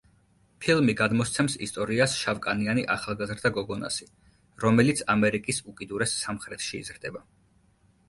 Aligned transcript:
ფილმი 0.61 0.95
გადმოსცემს 1.01 1.57
ისტორიას 1.67 2.15
შავკანიანი 2.21 2.87
ახალგაზრდა 2.95 3.53
გოგონასი, 3.61 4.11
რომელიც 4.67 5.07
ამერიკის 5.19 5.65
უკიდურეს 5.73 6.21
სამხრეთში 6.27 6.79
იზრდება. 6.85 7.29